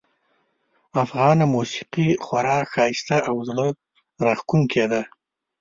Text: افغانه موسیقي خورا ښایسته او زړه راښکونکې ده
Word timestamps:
افغانه 1.03 1.45
موسیقي 1.55 2.07
خورا 2.25 2.57
ښایسته 2.71 3.17
او 3.29 3.35
زړه 3.49 3.65
راښکونکې 4.25 4.85
ده 4.91 5.01